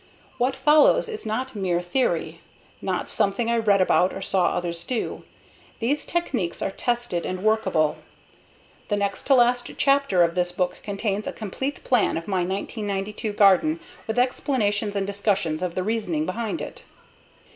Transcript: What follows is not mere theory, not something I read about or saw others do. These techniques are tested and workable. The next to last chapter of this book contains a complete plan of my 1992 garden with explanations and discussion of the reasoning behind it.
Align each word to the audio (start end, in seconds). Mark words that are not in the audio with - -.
What 0.39 0.55
follows 0.55 1.07
is 1.07 1.27
not 1.27 1.55
mere 1.55 1.79
theory, 1.79 2.39
not 2.81 3.07
something 3.07 3.51
I 3.51 3.59
read 3.59 3.81
about 3.81 4.13
or 4.13 4.21
saw 4.23 4.47
others 4.47 4.83
do. 4.83 5.21
These 5.79 6.07
techniques 6.07 6.59
are 6.63 6.71
tested 6.71 7.23
and 7.23 7.43
workable. 7.43 7.97
The 8.89 8.97
next 8.97 9.25
to 9.27 9.35
last 9.35 9.69
chapter 9.77 10.23
of 10.23 10.33
this 10.33 10.51
book 10.51 10.79
contains 10.81 11.27
a 11.27 11.31
complete 11.31 11.83
plan 11.83 12.17
of 12.17 12.27
my 12.27 12.39
1992 12.39 13.33
garden 13.33 13.79
with 14.07 14.17
explanations 14.17 14.95
and 14.95 15.05
discussion 15.05 15.63
of 15.63 15.75
the 15.75 15.83
reasoning 15.83 16.25
behind 16.25 16.63
it. 16.63 16.83